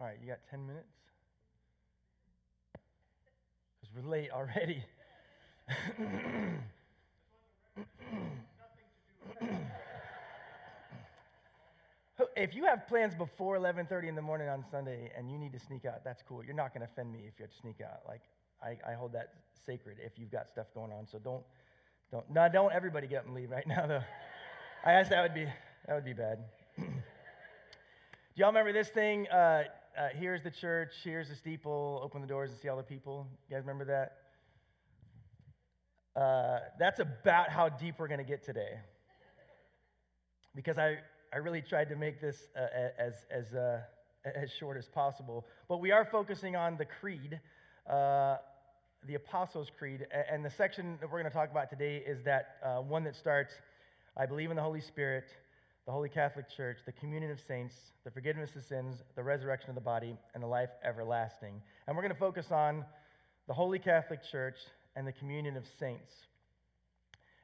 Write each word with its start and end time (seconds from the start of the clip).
All 0.00 0.06
right, 0.06 0.16
you 0.22 0.28
got 0.28 0.38
10 0.48 0.64
minutes? 0.64 0.86
Because 3.80 3.92
we're 3.96 4.08
late 4.08 4.30
already. 4.30 4.84
if 12.36 12.54
you 12.54 12.64
have 12.64 12.86
plans 12.86 13.16
before 13.16 13.58
11.30 13.58 14.08
in 14.08 14.14
the 14.14 14.22
morning 14.22 14.48
on 14.48 14.64
sunday 14.70 15.10
and 15.16 15.28
you 15.28 15.36
need 15.36 15.52
to 15.52 15.58
sneak 15.58 15.84
out 15.84 16.04
that's 16.04 16.22
cool. 16.22 16.44
You're 16.44 16.54
not 16.54 16.72
going 16.72 16.86
to 16.86 16.92
offend 16.92 17.12
me 17.12 17.24
if 17.26 17.34
you 17.38 17.42
have 17.42 17.50
to 17.50 17.56
sneak 17.56 17.80
out. 17.80 18.02
Like 18.06 18.22
I, 18.62 18.78
I, 18.88 18.94
hold 18.94 19.12
that 19.14 19.34
sacred 19.66 19.96
if 20.00 20.12
you've 20.16 20.30
got 20.30 20.48
stuff 20.48 20.66
going 20.74 20.92
on. 20.92 21.08
So 21.08 21.18
don't 21.18 21.42
don't 22.12 22.30
no 22.30 22.48
don't 22.48 22.72
everybody 22.72 23.08
get 23.08 23.18
up 23.18 23.26
and 23.26 23.34
leave 23.34 23.50
right 23.50 23.66
now 23.66 23.86
though. 23.88 24.04
I 24.84 24.92
guess 24.92 25.08
that 25.08 25.22
would 25.22 25.34
be 25.34 25.46
that 25.86 25.94
would 25.94 26.04
be 26.04 26.12
bad. 26.12 26.38
Do 26.78 26.84
y'all 28.36 28.48
remember 28.48 28.72
this 28.72 28.88
thing? 28.90 29.26
Uh, 29.28 29.64
uh, 29.98 30.08
here's 30.14 30.42
the 30.42 30.50
church 30.50 30.92
here's 31.04 31.28
the 31.28 31.34
steeple 31.34 32.00
open 32.02 32.20
the 32.20 32.26
doors 32.26 32.50
and 32.50 32.58
see 32.60 32.68
all 32.68 32.76
the 32.76 32.82
people 32.82 33.26
you 33.48 33.56
guys 33.56 33.62
remember 33.62 33.84
that 33.84 34.18
uh, 36.20 36.60
that's 36.78 37.00
about 37.00 37.48
how 37.50 37.68
deep 37.68 37.96
we're 37.98 38.08
going 38.08 38.18
to 38.18 38.24
get 38.24 38.44
today 38.44 38.78
because 40.54 40.78
i 40.78 40.98
I 41.32 41.38
really 41.38 41.60
tried 41.60 41.88
to 41.90 41.96
make 41.96 42.20
this 42.20 42.48
uh, 42.56 42.60
as, 42.98 43.26
as, 43.30 43.54
uh, 43.54 43.80
as 44.24 44.50
short 44.58 44.78
as 44.78 44.86
possible. 44.86 45.46
But 45.68 45.78
we 45.78 45.92
are 45.92 46.06
focusing 46.06 46.56
on 46.56 46.76
the 46.78 46.86
creed, 46.86 47.38
uh, 47.88 48.36
the 49.06 49.14
Apostles' 49.14 49.68
Creed. 49.78 50.06
And 50.30 50.44
the 50.44 50.50
section 50.50 50.96
that 51.00 51.10
we're 51.10 51.20
going 51.20 51.30
to 51.30 51.36
talk 51.36 51.50
about 51.50 51.68
today 51.68 52.02
is 52.06 52.22
that 52.24 52.56
uh, 52.64 52.76
one 52.76 53.04
that 53.04 53.14
starts 53.14 53.52
I 54.16 54.26
believe 54.26 54.50
in 54.50 54.56
the 54.56 54.62
Holy 54.62 54.80
Spirit, 54.80 55.26
the 55.88 55.92
Holy 55.92 56.10
Catholic 56.10 56.50
Church, 56.54 56.80
the 56.84 56.92
communion 56.92 57.30
of 57.30 57.40
saints, 57.48 57.74
the 58.04 58.10
forgiveness 58.10 58.50
of 58.54 58.62
sins, 58.62 58.96
the 59.16 59.22
resurrection 59.22 59.70
of 59.70 59.74
the 59.74 59.80
body, 59.80 60.18
and 60.34 60.42
the 60.42 60.46
life 60.46 60.68
everlasting. 60.84 61.62
And 61.86 61.96
we're 61.96 62.02
going 62.02 62.12
to 62.12 62.20
focus 62.20 62.48
on 62.50 62.84
the 63.46 63.54
Holy 63.54 63.78
Catholic 63.78 64.20
Church 64.30 64.58
and 64.96 65.06
the 65.06 65.12
communion 65.12 65.56
of 65.56 65.64
saints. 65.80 66.12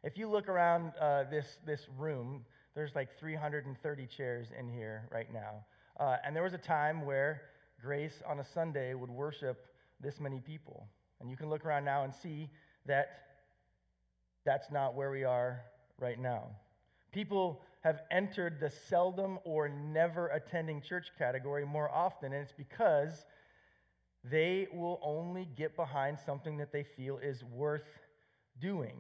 If 0.03 0.19
you 0.19 0.29
look 0.29 0.51
around 0.51 0.93
uh, 1.01 1.25
this, 1.31 1.57
this 1.65 1.87
room, 1.97 2.45
there's 2.75 2.95
like 2.95 3.19
330 3.19 4.09
chairs 4.15 4.49
in 4.61 4.69
here 4.69 5.09
right 5.11 5.33
now. 5.33 5.65
Uh, 5.99 6.17
and 6.23 6.37
there 6.37 6.43
was 6.43 6.53
a 6.53 6.59
time 6.59 7.07
where 7.07 7.41
Grace 7.81 8.23
on 8.29 8.41
a 8.41 8.45
Sunday 8.53 8.93
would 8.93 9.09
worship 9.09 9.65
this 10.03 10.21
many 10.21 10.41
people. 10.41 10.87
And 11.19 11.31
you 11.31 11.37
can 11.39 11.49
look 11.49 11.65
around 11.65 11.87
now 11.87 12.05
and 12.05 12.13
see 12.23 12.51
that 12.85 13.07
that's 14.45 14.71
not 14.71 14.95
where 14.95 15.11
we 15.11 15.25
are 15.25 15.63
right 15.99 16.21
now. 16.21 16.51
People 17.15 17.63
have 17.85 18.01
entered 18.11 18.59
the 18.59 18.71
seldom 18.89 19.39
or 19.45 19.69
never 19.69 20.27
attending 20.29 20.83
church 20.83 21.13
category 21.17 21.65
more 21.65 21.89
often, 21.89 22.33
and 22.33 22.43
it's 22.43 22.53
because 22.53 23.25
they 24.25 24.67
will 24.73 24.99
only 25.01 25.49
get 25.57 25.77
behind 25.77 26.19
something 26.19 26.57
that 26.57 26.73
they 26.73 26.83
feel 26.83 27.19
is 27.19 27.45
worth 27.45 27.87
doing. 28.61 28.97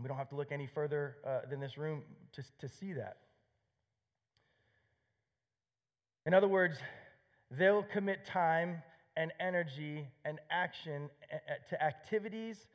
We 0.00 0.08
don't 0.08 0.16
have 0.16 0.30
to 0.30 0.36
look 0.36 0.50
any 0.50 0.66
further 0.66 1.16
uh, 1.26 1.40
than 1.50 1.60
this 1.60 1.76
room 1.76 2.02
to, 2.32 2.42
to 2.60 2.68
see 2.68 2.94
that. 2.94 3.18
In 6.24 6.32
other 6.32 6.48
words, 6.48 6.78
they'll 7.50 7.82
commit 7.82 8.24
time 8.24 8.82
and 9.16 9.30
energy 9.40 10.08
and 10.24 10.38
action 10.50 11.10
to 11.68 11.82
activities 11.82 12.66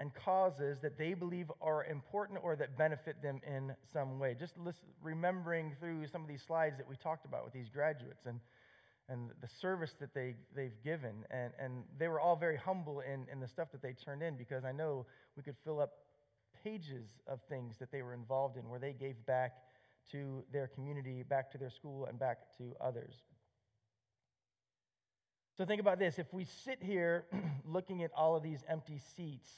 and 0.00 0.14
causes 0.14 0.78
that 0.80 0.96
they 0.96 1.12
believe 1.12 1.52
are 1.60 1.84
important 1.84 2.40
or 2.42 2.56
that 2.56 2.76
benefit 2.78 3.22
them 3.22 3.38
in 3.46 3.74
some 3.92 4.18
way. 4.18 4.34
Just 4.38 4.56
listen, 4.58 4.88
remembering 5.02 5.76
through 5.78 6.06
some 6.06 6.22
of 6.22 6.28
these 6.28 6.42
slides 6.42 6.78
that 6.78 6.88
we 6.88 6.96
talked 6.96 7.26
about 7.26 7.44
with 7.44 7.52
these 7.52 7.68
graduates 7.68 8.24
and, 8.24 8.40
and 9.10 9.30
the 9.42 9.48
service 9.60 9.94
that 10.00 10.14
they, 10.14 10.36
they've 10.56 10.82
given. 10.82 11.26
And, 11.30 11.52
and 11.62 11.84
they 11.98 12.08
were 12.08 12.18
all 12.18 12.34
very 12.34 12.56
humble 12.56 13.00
in, 13.00 13.26
in 13.30 13.40
the 13.40 13.46
stuff 13.46 13.68
that 13.72 13.82
they 13.82 13.92
turned 13.92 14.22
in 14.22 14.38
because 14.38 14.64
I 14.64 14.72
know 14.72 15.04
we 15.36 15.42
could 15.42 15.56
fill 15.64 15.80
up 15.80 15.90
pages 16.64 17.06
of 17.26 17.40
things 17.50 17.76
that 17.78 17.92
they 17.92 18.00
were 18.00 18.14
involved 18.14 18.56
in 18.56 18.70
where 18.70 18.80
they 18.80 18.94
gave 18.94 19.14
back 19.26 19.52
to 20.12 20.42
their 20.50 20.66
community, 20.66 21.22
back 21.22 21.52
to 21.52 21.58
their 21.58 21.70
school, 21.70 22.06
and 22.06 22.18
back 22.18 22.38
to 22.56 22.74
others. 22.80 23.14
So 25.58 25.66
think 25.66 25.80
about 25.82 25.98
this 25.98 26.18
if 26.18 26.32
we 26.32 26.46
sit 26.64 26.82
here 26.82 27.26
looking 27.66 28.02
at 28.02 28.10
all 28.16 28.34
of 28.34 28.42
these 28.42 28.60
empty 28.66 28.98
seats, 29.14 29.50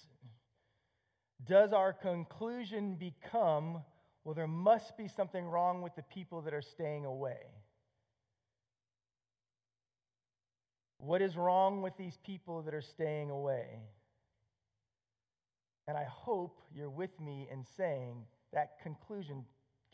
does 1.47 1.73
our 1.73 1.93
conclusion 1.93 2.95
become, 2.95 3.83
well, 4.25 4.35
there 4.35 4.47
must 4.47 4.97
be 4.97 5.09
something 5.09 5.45
wrong 5.45 5.83
with 5.83 5.95
the 5.97 6.03
people 6.03 6.43
that 6.43 6.55
are 6.55 6.63
staying 6.63 7.05
away? 7.05 7.41
What 10.99 11.21
is 11.21 11.37
wrong 11.37 11.83
with 11.83 11.97
these 11.97 12.17
people 12.25 12.63
that 12.63 12.75
are 12.75 12.83
staying 12.83 13.31
away? 13.31 13.81
And 15.89 15.97
I 15.97 16.05
hope 16.05 16.61
you're 16.73 16.91
with 16.91 17.19
me 17.21 17.49
in 17.51 17.65
saying 17.77 18.25
that 18.53 18.81
conclusion 18.83 19.45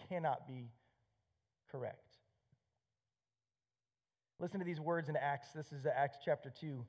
cannot 0.09 0.47
be 0.47 0.71
correct. 1.71 2.19
Listen 4.39 4.61
to 4.61 4.67
these 4.67 4.81
words 4.81 5.09
in 5.09 5.17
Acts. 5.17 5.49
This 5.55 5.73
is 5.73 5.87
Acts 5.87 6.19
chapter 6.25 6.53
2, 6.61 6.85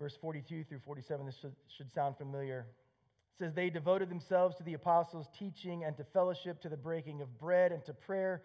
verse 0.00 0.16
42 0.20 0.64
through 0.64 0.80
47. 0.80 1.26
This 1.26 1.36
should, 1.36 1.54
should 1.68 1.92
sound 1.92 2.16
familiar. 2.16 2.66
Says, 3.38 3.54
They 3.54 3.70
devoted 3.70 4.10
themselves 4.10 4.56
to 4.56 4.64
the 4.64 4.74
apostles' 4.74 5.28
teaching 5.38 5.84
and 5.84 5.96
to 5.96 6.04
fellowship, 6.12 6.60
to 6.62 6.68
the 6.68 6.76
breaking 6.76 7.22
of 7.22 7.38
bread 7.38 7.70
and 7.70 7.84
to 7.84 7.94
prayer. 7.94 8.42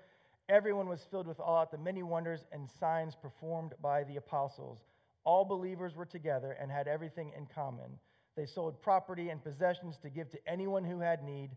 Everyone 0.50 0.88
was 0.88 1.06
filled 1.10 1.26
with 1.26 1.40
awe 1.40 1.64
at 1.64 1.72
the 1.72 1.78
many 1.78 2.04
wonders 2.04 2.42
and 2.52 2.70
signs 2.80 3.16
performed 3.16 3.74
by 3.82 4.04
the 4.04 4.18
apostles. 4.18 4.80
All 5.24 5.46
believers 5.46 5.96
were 5.96 6.06
together 6.06 6.52
and 6.62 6.70
had 6.70 6.88
everything 6.88 7.32
in 7.36 7.48
common. 7.48 7.98
They 8.36 8.46
sold 8.46 8.82
property 8.82 9.30
and 9.30 9.44
possessions 9.44 9.98
to 10.04 10.10
give 10.10 10.30
to 10.32 10.40
anyone 10.48 10.84
who 10.84 11.00
had 11.00 11.24
need. 11.24 11.52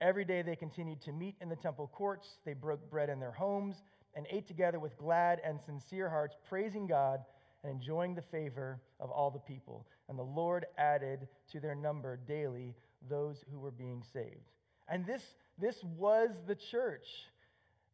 Every 0.00 0.24
day 0.24 0.42
they 0.42 0.56
continued 0.56 1.02
to 1.02 1.12
meet 1.12 1.34
in 1.40 1.48
the 1.48 1.56
temple 1.56 1.90
courts. 1.92 2.38
They 2.44 2.54
broke 2.54 2.88
bread 2.90 3.10
in 3.10 3.20
their 3.20 3.32
homes 3.32 3.76
and 4.14 4.26
ate 4.30 4.46
together 4.46 4.78
with 4.78 4.96
glad 4.96 5.40
and 5.44 5.58
sincere 5.66 6.08
hearts, 6.08 6.36
praising 6.48 6.86
God 6.86 7.20
and 7.62 7.72
enjoying 7.72 8.14
the 8.14 8.22
favor 8.22 8.80
of 9.00 9.10
all 9.10 9.30
the 9.30 9.38
people. 9.38 9.86
And 10.08 10.18
the 10.18 10.22
Lord 10.22 10.66
added 10.76 11.28
to 11.52 11.60
their 11.60 11.74
number 11.74 12.16
daily 12.16 12.74
those 13.08 13.44
who 13.50 13.58
were 13.58 13.70
being 13.70 14.02
saved. 14.12 14.50
And 14.88 15.04
this, 15.06 15.22
this 15.58 15.76
was 15.96 16.30
the 16.46 16.54
church. 16.54 17.06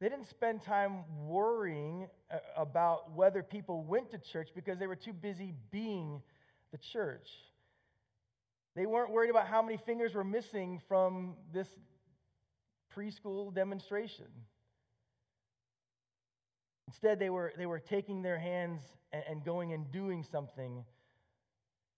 They 0.00 0.08
didn't 0.08 0.28
spend 0.28 0.62
time 0.62 1.04
worrying 1.26 2.08
uh, 2.30 2.38
about 2.56 3.12
whether 3.12 3.42
people 3.42 3.82
went 3.84 4.10
to 4.10 4.18
church 4.18 4.48
because 4.54 4.78
they 4.78 4.86
were 4.86 4.96
too 4.96 5.12
busy 5.12 5.54
being 5.70 6.20
the 6.72 6.78
church. 6.92 7.28
They 8.74 8.86
weren't 8.86 9.10
worried 9.10 9.30
about 9.30 9.46
how 9.46 9.62
many 9.62 9.78
fingers 9.86 10.14
were 10.14 10.24
missing 10.24 10.80
from 10.88 11.36
this 11.52 11.68
preschool 12.94 13.54
demonstration. 13.54 14.26
Instead, 16.88 17.18
they 17.18 17.30
were, 17.30 17.52
they 17.56 17.66
were 17.66 17.80
taking 17.80 18.22
their 18.22 18.38
hands 18.38 18.80
and, 19.12 19.22
and 19.28 19.44
going 19.44 19.72
and 19.72 19.90
doing 19.90 20.24
something 20.30 20.84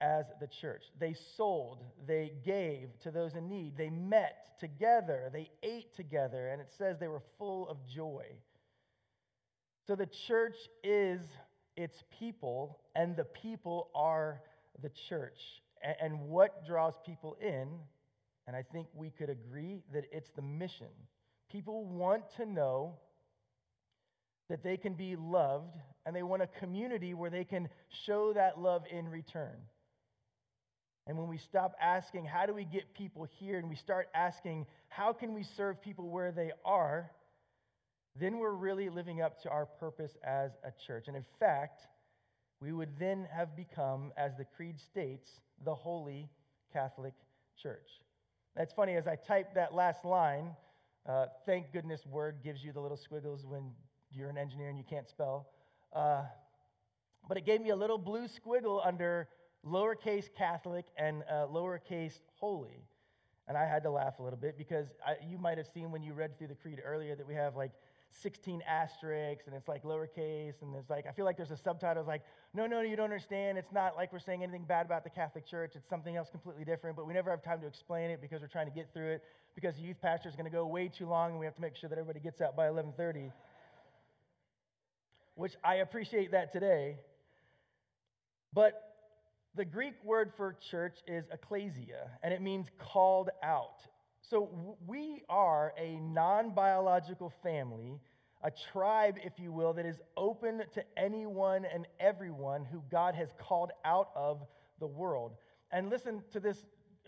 as 0.01 0.26
the 0.41 0.47
church. 0.61 0.82
They 0.99 1.14
sold, 1.37 1.82
they 2.07 2.32
gave 2.45 2.89
to 3.03 3.11
those 3.11 3.34
in 3.34 3.49
need, 3.49 3.76
they 3.76 3.91
met 3.91 4.59
together, 4.61 5.30
they 5.32 5.51
ate 5.62 5.95
together, 5.97 6.49
and 6.49 6.61
it 6.61 6.68
says 6.76 6.99
they 6.99 7.09
were 7.09 7.22
full 7.39 7.68
of 7.68 7.78
joy. 7.87 8.24
So 9.87 9.97
the 9.97 10.09
church 10.26 10.57
is 10.82 11.20
its 11.76 12.03
people, 12.18 12.78
and 12.95 13.16
the 13.16 13.24
people 13.24 13.89
are 13.95 14.41
the 14.82 14.91
church 15.09 15.39
and 16.01 16.20
what 16.20 16.66
draws 16.66 16.95
people 17.05 17.37
in, 17.41 17.68
and 18.47 18.57
I 18.57 18.62
think 18.62 18.89
we 18.95 19.11
could 19.11 19.30
agree 19.30 19.82
that 19.93 20.05
it's 20.12 20.30
the 20.34 20.43
mission. 20.43 20.89
People 21.51 21.84
want 21.84 22.22
to 22.37 22.47
know 22.47 22.95
that 24.49 24.62
they 24.62 24.76
can 24.76 24.94
be 24.94 25.16
loved, 25.16 25.76
and 26.05 26.14
they 26.14 26.22
want 26.22 26.42
a 26.42 26.47
community 26.47 27.14
where 27.14 27.30
they 27.30 27.44
can 27.44 27.68
show 28.07 28.32
that 28.32 28.61
love 28.61 28.82
in 28.90 29.09
return. 29.09 29.57
And 31.09 31.16
when 31.18 31.28
we 31.28 31.38
stop 31.38 31.74
asking, 31.80 32.24
how 32.24 32.47
do 32.47 32.55
we 32.55 32.64
get 32.64 32.94
people 32.94 33.26
here, 33.38 33.59
and 33.59 33.68
we 33.68 33.76
start 33.76 34.09
asking, 34.14 34.66
how 34.88 35.12
can 35.12 35.34
we 35.34 35.44
serve 35.57 35.80
people 35.80 36.09
where 36.11 36.32
they 36.32 36.53
are, 36.64 37.11
then 38.18 38.38
we're 38.38 38.55
really 38.55 38.88
living 38.88 39.20
up 39.20 39.42
to 39.42 39.51
our 39.51 39.66
purpose 39.66 40.12
as 40.24 40.53
a 40.64 40.72
church. 40.86 41.05
And 41.09 41.16
in 41.16 41.24
fact, 41.38 41.80
we 42.61 42.72
would 42.72 42.99
then 42.99 43.28
have 43.30 43.55
become, 43.57 44.12
as 44.16 44.32
the 44.38 44.44
Creed 44.44 44.76
states, 44.80 45.28
the 45.64 45.74
Holy 45.74 46.28
Catholic 46.72 47.14
Church. 47.62 47.88
That's 48.57 48.72
funny, 48.72 48.97
as 48.97 49.07
I 49.07 49.16
typed 49.16 49.55
that 49.57 49.74
last 49.74 50.05
line, 50.05 50.57
uh, 51.07 51.26
thank 51.44 51.72
goodness 51.72 52.01
Word 52.07 52.36
gives 52.42 52.64
you 52.64 52.72
the 52.72 52.80
little 52.80 52.97
squiggles 52.97 53.44
when 53.44 53.72
you're 54.16 54.30
an 54.30 54.38
engineer 54.38 54.68
and 54.68 54.78
you 54.78 54.84
can't 54.88 55.08
spell. 55.08 55.46
Uh, 55.92 56.22
but 57.28 57.36
it 57.36 57.44
gave 57.44 57.60
me 57.60 57.70
a 57.70 57.76
little 57.76 57.98
blue 57.98 58.26
squiggle 58.26 58.84
under 58.86 59.28
lowercase 59.66 60.26
Catholic 60.36 60.86
and 60.96 61.22
uh, 61.30 61.46
lowercase 61.46 62.20
holy. 62.34 62.84
And 63.48 63.56
I 63.56 63.64
had 63.64 63.82
to 63.84 63.90
laugh 63.90 64.18
a 64.18 64.22
little 64.22 64.38
bit 64.38 64.58
because 64.58 64.86
I, 65.06 65.14
you 65.28 65.38
might 65.38 65.58
have 65.58 65.66
seen 65.72 65.92
when 65.92 66.02
you 66.02 66.14
read 66.14 66.38
through 66.38 66.48
the 66.48 66.54
creed 66.54 66.80
earlier 66.84 67.14
that 67.14 67.26
we 67.26 67.34
have 67.34 67.56
like 67.56 67.72
16 68.22 68.62
asterisks 68.66 69.46
and 69.46 69.54
it's 69.54 69.68
like 69.68 69.84
lowercase 69.84 70.62
and 70.62 70.74
there's 70.74 70.88
like, 70.88 71.06
I 71.06 71.12
feel 71.12 71.24
like 71.24 71.36
there's 71.36 71.50
a 71.50 71.56
subtitle 71.56 72.04
like, 72.04 72.22
no, 72.54 72.66
no, 72.66 72.80
you 72.80 72.96
don't 72.96 73.04
understand. 73.04 73.58
It's 73.58 73.72
not 73.72 73.96
like 73.96 74.12
we're 74.12 74.18
saying 74.18 74.42
anything 74.42 74.64
bad 74.64 74.86
about 74.86 75.04
the 75.04 75.10
Catholic 75.10 75.46
Church. 75.46 75.72
It's 75.74 75.88
something 75.88 76.16
else 76.16 76.30
completely 76.30 76.64
different, 76.64 76.96
but 76.96 77.06
we 77.06 77.14
never 77.14 77.30
have 77.30 77.42
time 77.42 77.60
to 77.60 77.66
explain 77.66 78.10
it 78.10 78.20
because 78.20 78.40
we're 78.40 78.48
trying 78.48 78.66
to 78.66 78.74
get 78.74 78.92
through 78.92 79.10
it 79.10 79.24
because 79.54 79.76
the 79.76 79.82
youth 79.82 80.00
pastor 80.00 80.28
is 80.28 80.34
going 80.34 80.50
to 80.50 80.50
go 80.50 80.66
way 80.66 80.88
too 80.88 81.06
long 81.06 81.32
and 81.32 81.38
we 81.38 81.46
have 81.46 81.54
to 81.54 81.62
make 81.62 81.76
sure 81.76 81.88
that 81.88 81.98
everybody 81.98 82.20
gets 82.20 82.40
out 82.40 82.56
by 82.56 82.70
1130 82.70 83.32
which 85.37 85.53
I 85.62 85.76
appreciate 85.76 86.32
that 86.32 86.53
today. 86.53 86.97
But 88.53 88.82
the 89.55 89.64
Greek 89.64 89.95
word 90.03 90.32
for 90.37 90.57
church 90.70 90.97
is 91.07 91.24
ecclesia, 91.32 92.11
and 92.22 92.32
it 92.34 92.43
means 92.43 92.66
called 92.78 93.30
out. 93.43 93.80
So 94.22 94.76
we 94.87 95.22
are 95.28 95.72
a 95.78 96.01
non 96.01 96.51
biological 96.51 97.32
family, 97.43 98.01
a 98.43 98.51
tribe, 98.72 99.18
if 99.22 99.34
you 99.39 99.53
will, 99.53 99.72
that 99.74 99.87
is 99.87 99.97
open 100.16 100.62
to 100.74 100.84
anyone 100.97 101.64
and 101.72 101.87
everyone 102.01 102.64
who 102.64 102.82
God 102.91 103.14
has 103.14 103.28
called 103.39 103.70
out 103.84 104.09
of 104.16 104.43
the 104.80 104.87
world. 104.87 105.32
And 105.70 105.91
listen 105.91 106.22
to 106.32 106.41
this 106.41 106.57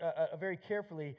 uh, 0.01 0.05
uh 0.33 0.37
very 0.37 0.57
carefully. 0.67 1.15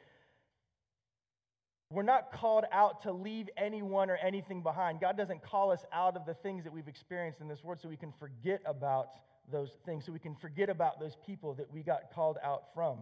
We're 1.93 2.03
not 2.03 2.33
called 2.33 2.65
out 2.71 3.03
to 3.03 3.13
leave 3.13 3.49
anyone 3.57 4.11
or 4.11 4.17
anything 4.17 4.63
behind. 4.63 5.01
God 5.01 5.17
doesn't 5.17 5.43
call 5.43 5.73
us 5.73 5.85
out 5.93 6.17
of 6.17 6.25
the 6.25 6.35
things 6.35 6.63
that 6.63 6.73
we've 6.73 6.87
experienced 6.87 7.41
in 7.41 7.49
this 7.49 7.65
world 7.65 7.81
so 7.83 7.89
we 7.89 7.97
can 7.97 8.13
forget 8.13 8.63
about 8.65 9.09
those 9.51 9.71
things, 9.85 10.05
so 10.07 10.13
we 10.13 10.21
can 10.21 10.37
forget 10.37 10.71
about 10.71 11.01
those 11.01 11.17
people 11.27 11.53
that 11.55 11.69
we 11.73 11.83
got 11.83 12.13
called 12.15 12.39
out 12.45 12.65
from. 12.75 12.99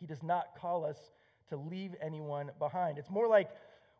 He 0.00 0.06
does 0.06 0.22
not 0.22 0.56
call 0.58 0.86
us 0.86 0.96
to 1.50 1.56
leave 1.58 1.94
anyone 2.00 2.50
behind. 2.58 2.96
It's 2.96 3.10
more 3.10 3.28
like 3.28 3.50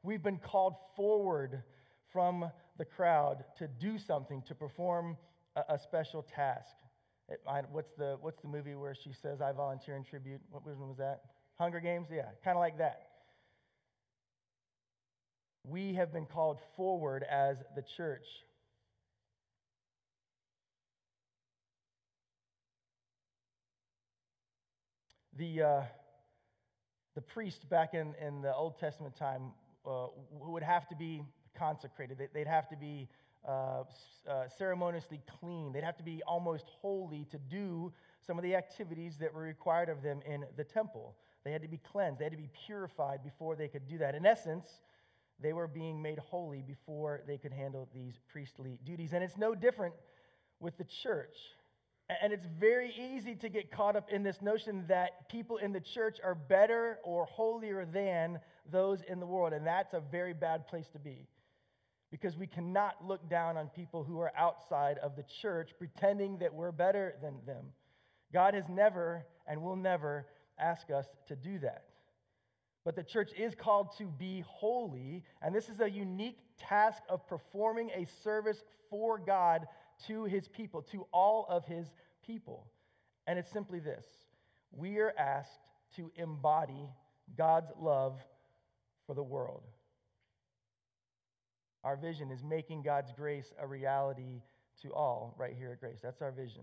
we've 0.03 0.23
been 0.23 0.39
called 0.39 0.75
forward 0.97 1.63
from 2.11 2.51
the 2.79 2.87
crowd 2.87 3.45
to 3.59 3.69
do 3.69 3.99
something, 3.99 4.43
to 4.49 4.55
perform 4.55 5.19
a, 5.55 5.75
a 5.75 5.79
special 5.79 6.23
task. 6.23 6.77
It, 7.29 7.41
I, 7.47 7.61
what's, 7.71 7.93
the, 7.99 8.17
what's 8.23 8.41
the 8.41 8.49
movie 8.49 8.75
where 8.75 8.95
she 8.95 9.13
says, 9.13 9.43
I 9.43 9.53
volunteer 9.53 9.97
in 9.97 10.05
tribute? 10.05 10.41
What 10.51 10.65
one 10.65 10.89
was 10.89 10.97
that? 10.97 11.21
Hunger 11.59 11.81
Games? 11.81 12.09
Yeah, 12.11 12.23
kind 12.43 12.57
of 12.57 12.61
like 12.61 12.79
that. 12.79 13.12
We 15.65 15.95
have 15.95 16.13
been 16.13 16.27
called 16.27 16.59
forward 16.77 17.25
as 17.31 17.59
the 17.77 17.83
church 17.97 18.27
the, 25.37 25.63
uh, 25.63 25.83
the 27.15 27.21
priest 27.21 27.69
back 27.69 27.95
in, 27.95 28.15
in 28.25 28.43
the 28.43 28.55
Old 28.55 28.79
Testament 28.79 29.17
time 29.17 29.53
uh, 29.87 30.07
would 30.31 30.63
have 30.63 30.89
to 30.89 30.97
be 30.97 31.23
consecrated. 31.57 32.19
They'd 32.33 32.47
have 32.47 32.69
to 32.69 32.77
be 32.77 33.09
uh, 33.47 33.85
uh, 34.29 34.49
ceremoniously 34.57 35.21
clean. 35.41 35.73
They'd 35.73 35.85
have 35.85 35.97
to 35.97 36.05
be 36.05 36.23
almost 36.27 36.67
holy 36.81 37.27
to 37.31 37.39
do 37.39 37.93
some 38.25 38.39
of 38.39 38.45
the 38.45 38.55
activities 38.55 39.17
that 39.21 39.35
were 39.35 39.43
required 39.43 39.89
of 39.89 40.03
them 40.03 40.21
in 40.25 40.45
the 40.57 40.65
temple. 40.65 41.17
They 41.45 41.51
had 41.51 41.63
to 41.63 41.69
be 41.69 41.79
cleansed, 41.79 42.21
they 42.21 42.25
had 42.25 42.33
to 42.33 42.39
be 42.39 42.51
purified 42.67 43.25
before 43.25 43.57
they 43.57 43.67
could 43.67 43.89
do 43.89 43.99
that. 43.99 44.15
In 44.15 44.25
essence, 44.25 44.81
they 45.43 45.53
were 45.53 45.69
being 45.69 46.01
made 46.01 46.19
holy 46.19 46.63
before 46.63 47.23
they 47.27 47.39
could 47.39 47.53
handle 47.53 47.89
these 47.95 48.15
priestly 48.31 48.79
duties. 48.85 49.13
And 49.13 49.23
it's 49.23 49.37
no 49.37 49.55
different 49.55 49.95
with 50.61 50.77
the 50.79 50.87
church. 51.03 51.37
And 52.23 52.33
it's 52.33 52.47
very 52.59 52.93
easy 52.97 53.35
to 53.37 53.49
get 53.49 53.71
caught 53.71 53.97
up 53.97 54.11
in 54.11 54.23
this 54.23 54.43
notion 54.43 54.85
that 54.89 55.29
people 55.29 55.57
in 55.57 55.73
the 55.73 55.81
church 55.81 56.19
are 56.23 56.35
better 56.35 56.99
or 57.05 57.25
holier 57.25 57.87
than 57.87 58.39
those 58.71 59.01
in 59.09 59.21
the 59.21 59.27
world. 59.27 59.53
And 59.53 59.67
that's 59.67 59.95
a 59.95 60.01
very 60.01 60.35
bad 60.35 60.67
place 60.67 60.89
to 60.93 60.99
be 60.99 61.27
because 62.11 62.37
we 62.37 62.47
cannot 62.47 62.97
look 63.07 63.29
down 63.31 63.57
on 63.57 63.69
people 63.69 64.05
who 64.05 64.21
are 64.21 64.33
outside 64.37 64.99
of 64.99 65.17
the 65.17 65.25
church 65.41 65.71
pretending 65.79 66.39
that 66.39 66.53
we're 66.53 66.73
better 66.73 67.15
than 67.23 67.37
them. 67.47 67.65
God 68.33 68.55
has 68.55 68.65
never 68.69 69.25
and 69.47 69.63
will 69.63 69.77
never 69.77 70.27
ask 70.59 70.91
us 70.91 71.07
to 71.29 71.37
do 71.37 71.59
that. 71.61 71.85
But 72.85 72.97
the 72.97 73.05
church 73.05 73.31
is 73.39 73.55
called 73.55 73.97
to 73.99 74.07
be 74.07 74.43
holy, 74.47 75.23
and 75.41 75.55
this 75.55 75.69
is 75.69 75.81
a 75.81 75.89
unique 75.89 76.39
task 76.59 77.03
of 77.09 77.27
performing 77.29 77.91
a 77.91 78.07
service 78.25 78.65
for 78.91 79.19
God 79.19 79.67
to 80.09 80.25
his 80.25 80.49
people, 80.49 80.83
to 80.91 81.07
all 81.13 81.47
of 81.49 81.65
his 81.65 81.87
people. 82.27 82.67
And 83.27 83.39
it's 83.39 83.53
simply 83.53 83.79
this 83.79 84.05
we 84.73 84.99
are 84.99 85.15
asked 85.19 85.61
to 85.97 86.11
embody 86.17 86.89
God's 87.37 87.71
love 87.81 88.19
for 89.07 89.15
the 89.15 89.23
world. 89.23 89.63
Our 91.85 91.97
vision 91.97 92.31
is 92.31 92.43
making 92.43 92.83
God's 92.83 93.13
grace 93.13 93.53
a 93.61 93.67
reality 93.67 94.43
to 94.83 94.93
all 94.93 95.35
right 95.39 95.55
here 95.57 95.73
at 95.73 95.81
Grace. 95.81 95.99
That's 96.03 96.23
our 96.23 96.33
vision. 96.33 96.63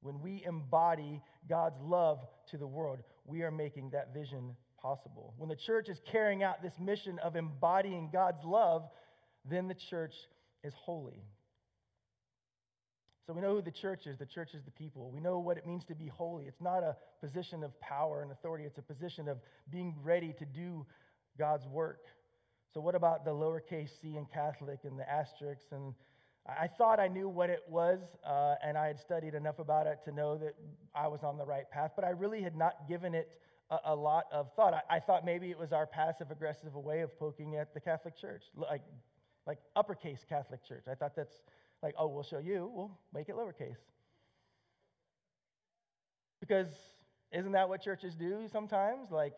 When 0.00 0.20
we 0.20 0.42
embody 0.46 1.22
God's 1.48 1.80
love 1.80 2.20
to 2.50 2.58
the 2.58 2.66
world, 2.66 2.98
we 3.24 3.42
are 3.42 3.50
making 3.50 3.90
that 3.90 4.12
vision 4.12 4.54
possible. 4.84 5.32
When 5.38 5.48
the 5.48 5.56
church 5.56 5.88
is 5.88 5.98
carrying 6.12 6.42
out 6.42 6.62
this 6.62 6.74
mission 6.78 7.18
of 7.20 7.36
embodying 7.36 8.10
God's 8.12 8.44
love, 8.44 8.82
then 9.48 9.66
the 9.66 9.76
church 9.88 10.12
is 10.62 10.74
holy. 10.76 11.24
So 13.26 13.32
we 13.32 13.40
know 13.40 13.54
who 13.54 13.62
the 13.62 13.70
church 13.70 14.06
is. 14.06 14.18
The 14.18 14.26
church 14.26 14.50
is 14.52 14.62
the 14.66 14.70
people. 14.70 15.10
We 15.10 15.20
know 15.20 15.38
what 15.38 15.56
it 15.56 15.66
means 15.66 15.84
to 15.86 15.94
be 15.94 16.08
holy. 16.08 16.44
It's 16.44 16.60
not 16.60 16.82
a 16.82 16.96
position 17.22 17.64
of 17.64 17.78
power 17.80 18.20
and 18.20 18.30
authority, 18.30 18.64
it's 18.64 18.76
a 18.76 18.82
position 18.82 19.26
of 19.26 19.38
being 19.70 19.94
ready 20.02 20.34
to 20.38 20.44
do 20.44 20.84
God's 21.38 21.66
work. 21.66 22.02
So, 22.74 22.80
what 22.80 22.94
about 22.94 23.24
the 23.24 23.30
lowercase 23.30 23.88
c 24.02 24.18
in 24.18 24.26
Catholic 24.26 24.80
and 24.84 24.98
the 24.98 25.10
asterisks? 25.10 25.64
And 25.72 25.94
I 26.46 26.68
thought 26.76 27.00
I 27.00 27.08
knew 27.08 27.30
what 27.30 27.48
it 27.48 27.62
was, 27.66 28.00
uh, 28.26 28.56
and 28.62 28.76
I 28.76 28.88
had 28.88 29.00
studied 29.00 29.34
enough 29.34 29.58
about 29.58 29.86
it 29.86 30.00
to 30.04 30.12
know 30.12 30.36
that 30.36 30.54
I 30.94 31.08
was 31.08 31.20
on 31.22 31.38
the 31.38 31.46
right 31.46 31.70
path, 31.70 31.92
but 31.96 32.04
I 32.04 32.10
really 32.10 32.42
had 32.42 32.54
not 32.54 32.86
given 32.86 33.14
it 33.14 33.30
a, 33.84 33.92
a 33.92 33.94
lot 33.94 34.24
of 34.32 34.52
thought. 34.54 34.74
I, 34.74 34.96
I, 34.96 35.00
thought 35.00 35.24
maybe 35.24 35.50
it 35.50 35.58
was 35.58 35.72
our 35.72 35.86
passive 35.86 36.30
aggressive 36.30 36.74
way 36.74 37.00
of 37.00 37.18
poking 37.18 37.56
at 37.56 37.74
the 37.74 37.80
Catholic 37.80 38.16
Church, 38.16 38.42
like, 38.54 38.82
like 39.46 39.58
uppercase 39.76 40.24
Catholic 40.28 40.64
Church. 40.66 40.84
I 40.90 40.94
thought 40.94 41.14
that's 41.16 41.36
like, 41.82 41.94
oh, 41.98 42.06
we'll 42.06 42.22
show 42.22 42.38
you, 42.38 42.70
we'll 42.72 42.98
make 43.12 43.28
it 43.28 43.34
lowercase. 43.34 43.76
Because 46.40 46.68
isn't 47.32 47.52
that 47.52 47.68
what 47.68 47.82
churches 47.82 48.14
do 48.14 48.46
sometimes? 48.52 49.10
Like, 49.10 49.34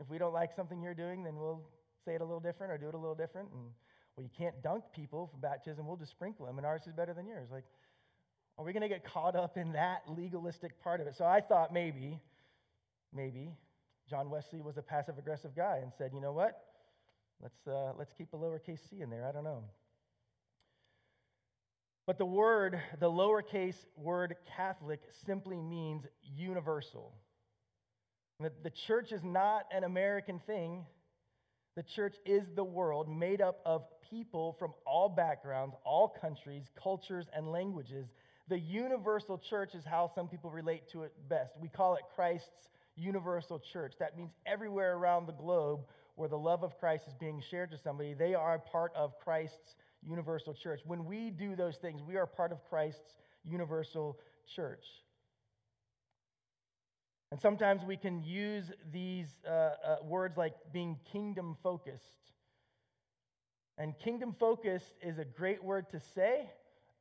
if 0.00 0.08
we 0.08 0.18
don't 0.18 0.34
like 0.34 0.50
something 0.54 0.82
you're 0.82 0.94
doing, 0.94 1.24
then 1.24 1.36
we'll 1.36 1.62
say 2.04 2.14
it 2.14 2.20
a 2.20 2.24
little 2.24 2.40
different 2.40 2.72
or 2.72 2.78
do 2.78 2.88
it 2.88 2.94
a 2.94 2.98
little 2.98 3.14
different. 3.14 3.48
And, 3.52 3.70
well, 4.16 4.24
you 4.24 4.30
can't 4.36 4.60
dunk 4.62 4.84
people 4.94 5.30
for 5.32 5.38
baptism, 5.38 5.86
we'll 5.86 5.96
just 5.96 6.10
sprinkle 6.10 6.46
them, 6.46 6.58
and 6.58 6.66
ours 6.66 6.82
is 6.86 6.92
better 6.92 7.14
than 7.14 7.26
yours. 7.26 7.48
Like, 7.50 7.64
are 8.58 8.64
we 8.64 8.72
going 8.72 8.82
to 8.82 8.88
get 8.88 9.04
caught 9.04 9.34
up 9.34 9.56
in 9.56 9.72
that 9.72 10.02
legalistic 10.06 10.80
part 10.82 11.00
of 11.00 11.06
it? 11.06 11.16
So 11.16 11.24
I 11.24 11.40
thought 11.40 11.72
maybe, 11.72 12.20
maybe 13.14 13.50
John 14.08 14.30
Wesley 14.30 14.60
was 14.60 14.76
a 14.76 14.82
passive 14.82 15.18
aggressive 15.18 15.54
guy 15.54 15.78
and 15.82 15.92
said, 15.96 16.10
you 16.14 16.20
know 16.20 16.32
what? 16.32 16.58
Let's, 17.42 17.66
uh, 17.66 17.92
let's 17.98 18.12
keep 18.16 18.32
a 18.32 18.36
lowercase 18.36 18.78
c 18.90 19.00
in 19.00 19.10
there. 19.10 19.26
I 19.26 19.32
don't 19.32 19.44
know. 19.44 19.64
But 22.06 22.18
the 22.18 22.26
word, 22.26 22.80
the 23.00 23.10
lowercase 23.10 23.76
word 23.96 24.34
Catholic, 24.56 25.00
simply 25.24 25.60
means 25.60 26.04
universal. 26.22 27.12
The, 28.40 28.50
the 28.62 28.72
church 28.86 29.12
is 29.12 29.22
not 29.22 29.66
an 29.74 29.84
American 29.84 30.40
thing. 30.46 30.84
The 31.76 31.84
church 31.94 32.16
is 32.26 32.42
the 32.54 32.64
world 32.64 33.08
made 33.08 33.40
up 33.40 33.60
of 33.64 33.84
people 34.10 34.56
from 34.58 34.72
all 34.84 35.08
backgrounds, 35.08 35.74
all 35.84 36.08
countries, 36.20 36.64
cultures, 36.80 37.26
and 37.34 37.50
languages. 37.50 38.08
The 38.48 38.58
universal 38.58 39.40
church 39.48 39.74
is 39.74 39.84
how 39.84 40.10
some 40.14 40.28
people 40.28 40.50
relate 40.50 40.82
to 40.92 41.04
it 41.04 41.12
best. 41.28 41.52
We 41.60 41.68
call 41.68 41.94
it 41.94 42.02
Christ's 42.14 42.68
universal 42.96 43.58
church. 43.72 43.94
That 43.98 44.16
means 44.16 44.32
everywhere 44.46 44.94
around 44.96 45.26
the 45.26 45.32
globe 45.32 45.80
where 46.14 46.28
the 46.28 46.38
love 46.38 46.62
of 46.62 46.78
Christ 46.78 47.04
is 47.08 47.14
being 47.14 47.42
shared 47.50 47.70
to 47.70 47.78
somebody, 47.78 48.14
they 48.14 48.34
are 48.34 48.58
part 48.58 48.92
of 48.94 49.18
Christ's 49.18 49.76
universal 50.02 50.52
church. 50.54 50.80
When 50.84 51.04
we 51.04 51.30
do 51.30 51.56
those 51.56 51.76
things, 51.76 52.02
we 52.02 52.16
are 52.16 52.26
part 52.26 52.52
of 52.52 52.58
Christ's 52.68 53.16
universal 53.44 54.18
church. 54.54 54.84
And 57.30 57.40
sometimes 57.40 57.82
we 57.82 57.96
can 57.96 58.22
use 58.22 58.70
these 58.92 59.26
uh, 59.48 59.50
uh, 59.50 59.96
words 60.04 60.36
like 60.36 60.52
being 60.70 60.98
kingdom 61.10 61.56
focused. 61.62 62.04
And 63.78 63.98
kingdom 63.98 64.36
focused 64.38 64.92
is 65.00 65.18
a 65.18 65.24
great 65.24 65.64
word 65.64 65.88
to 65.92 66.00
say. 66.14 66.50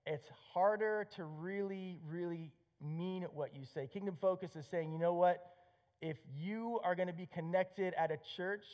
It's 0.05 0.29
harder 0.53 1.05
to 1.17 1.25
really, 1.25 1.99
really 2.07 2.53
mean 2.81 3.23
what 3.33 3.53
you 3.53 3.65
say. 3.73 3.89
Kingdom 3.91 4.17
focus 4.21 4.55
is 4.55 4.65
saying, 4.71 4.93
you 4.93 4.99
know 4.99 5.13
what? 5.13 5.45
If 6.01 6.17
you 6.35 6.79
are 6.83 6.95
going 6.95 7.07
to 7.07 7.13
be 7.13 7.27
connected 7.27 7.93
at 7.97 8.11
a 8.11 8.17
church, 8.35 8.65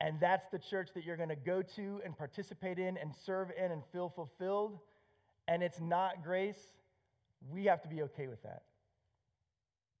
and 0.00 0.18
that's 0.18 0.46
the 0.50 0.58
church 0.58 0.88
that 0.94 1.04
you're 1.04 1.16
going 1.16 1.28
to 1.28 1.36
go 1.36 1.62
to 1.76 2.00
and 2.04 2.16
participate 2.16 2.78
in 2.78 2.96
and 2.96 3.12
serve 3.24 3.50
in 3.56 3.70
and 3.70 3.82
feel 3.92 4.08
fulfilled, 4.08 4.78
and 5.46 5.62
it's 5.62 5.80
not 5.80 6.24
grace, 6.24 6.58
we 7.50 7.64
have 7.66 7.82
to 7.82 7.88
be 7.88 8.02
okay 8.02 8.26
with 8.26 8.42
that. 8.42 8.62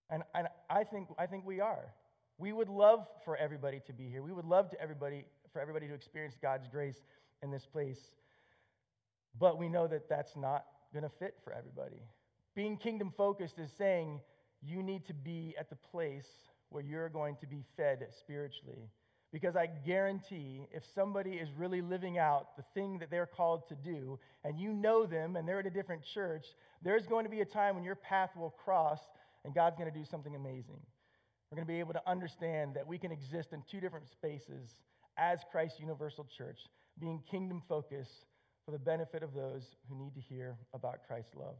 And, 0.08 0.22
and 0.34 0.48
I, 0.68 0.84
think, 0.84 1.08
I 1.18 1.26
think 1.26 1.46
we 1.46 1.60
are. 1.60 1.94
We 2.38 2.52
would 2.52 2.68
love 2.68 3.06
for 3.24 3.36
everybody 3.36 3.80
to 3.86 3.92
be 3.92 4.08
here. 4.08 4.22
We 4.22 4.32
would 4.32 4.44
love 4.44 4.70
to 4.70 4.80
everybody, 4.80 5.26
for 5.52 5.60
everybody 5.60 5.86
to 5.88 5.94
experience 5.94 6.36
God's 6.40 6.66
grace 6.68 6.96
in 7.42 7.50
this 7.50 7.66
place. 7.66 8.00
But 9.38 9.58
we 9.58 9.68
know 9.68 9.86
that 9.86 10.08
that's 10.08 10.34
not 10.34 10.64
going 10.92 11.04
to 11.04 11.10
fit 11.18 11.36
for 11.44 11.52
everybody. 11.52 12.02
Being 12.56 12.76
kingdom 12.76 13.12
focused 13.16 13.58
is 13.58 13.70
saying 13.78 14.20
you 14.62 14.82
need 14.82 15.06
to 15.06 15.14
be 15.14 15.54
at 15.58 15.70
the 15.70 15.76
place 15.76 16.28
where 16.68 16.82
you're 16.82 17.08
going 17.08 17.36
to 17.40 17.46
be 17.46 17.64
fed 17.76 18.06
spiritually. 18.20 18.88
Because 19.32 19.54
I 19.54 19.68
guarantee 19.86 20.66
if 20.72 20.82
somebody 20.94 21.32
is 21.32 21.48
really 21.56 21.82
living 21.82 22.18
out 22.18 22.56
the 22.56 22.64
thing 22.74 22.98
that 22.98 23.10
they're 23.10 23.26
called 23.26 23.68
to 23.68 23.76
do, 23.76 24.18
and 24.44 24.58
you 24.58 24.72
know 24.72 25.06
them 25.06 25.36
and 25.36 25.46
they're 25.46 25.60
at 25.60 25.66
a 25.66 25.70
different 25.70 26.02
church, 26.14 26.44
there's 26.82 27.06
going 27.06 27.24
to 27.24 27.30
be 27.30 27.40
a 27.40 27.44
time 27.44 27.76
when 27.76 27.84
your 27.84 27.94
path 27.94 28.30
will 28.36 28.50
cross 28.50 28.98
and 29.44 29.54
God's 29.54 29.76
going 29.76 29.90
to 29.90 29.96
do 29.96 30.04
something 30.04 30.34
amazing. 30.34 30.80
We're 31.50 31.56
going 31.56 31.66
to 31.66 31.72
be 31.72 31.80
able 31.80 31.94
to 31.94 32.08
understand 32.08 32.74
that 32.74 32.86
we 32.86 32.98
can 32.98 33.12
exist 33.12 33.52
in 33.52 33.62
two 33.70 33.80
different 33.80 34.08
spaces 34.08 34.68
as 35.16 35.38
Christ 35.50 35.80
Universal 35.80 36.28
Church, 36.36 36.58
being 36.98 37.22
kingdom 37.30 37.62
focused 37.68 38.26
for 38.64 38.72
the 38.72 38.78
benefit 38.78 39.22
of 39.22 39.34
those 39.34 39.62
who 39.88 39.96
need 39.96 40.14
to 40.14 40.20
hear 40.20 40.56
about 40.74 41.00
Christ's 41.06 41.34
love. 41.34 41.56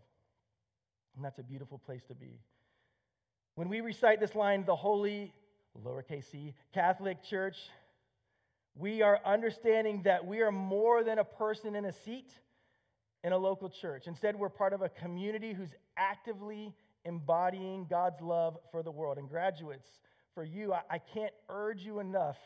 And 1.16 1.24
that's 1.24 1.38
a 1.38 1.42
beautiful 1.42 1.78
place 1.78 2.02
to 2.08 2.14
be. 2.14 2.38
When 3.60 3.68
we 3.68 3.82
recite 3.82 4.20
this 4.20 4.34
line, 4.34 4.64
the 4.64 4.74
Holy, 4.74 5.34
lowercase 5.84 6.24
c, 6.32 6.54
Catholic 6.72 7.22
Church, 7.22 7.58
we 8.74 9.02
are 9.02 9.20
understanding 9.22 10.00
that 10.04 10.26
we 10.26 10.40
are 10.40 10.50
more 10.50 11.04
than 11.04 11.18
a 11.18 11.24
person 11.24 11.76
in 11.76 11.84
a 11.84 11.92
seat 11.92 12.32
in 13.22 13.32
a 13.32 13.36
local 13.36 13.68
church. 13.68 14.06
Instead, 14.06 14.34
we're 14.34 14.48
part 14.48 14.72
of 14.72 14.80
a 14.80 14.88
community 14.88 15.52
who's 15.52 15.74
actively 15.98 16.74
embodying 17.04 17.84
God's 17.84 18.22
love 18.22 18.56
for 18.72 18.82
the 18.82 18.90
world. 18.90 19.18
And 19.18 19.28
graduates, 19.28 19.90
for 20.34 20.42
you, 20.42 20.72
I, 20.72 20.80
I 20.92 20.96
can't 20.96 21.34
urge 21.50 21.82
you 21.82 22.00
enough 22.00 22.38